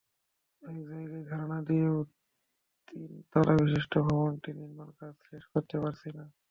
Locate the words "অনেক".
0.61-0.83